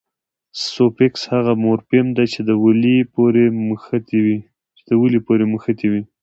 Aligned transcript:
سوفیکس 0.73 1.21
هغه 1.33 1.53
مورفیم 1.63 2.07
دئ، 2.17 2.25
چي 2.33 2.41
د 2.49 2.51
ولي 2.63 2.97
پوري 5.29 5.45
مښتي 5.59 5.87
يي. 5.93 6.01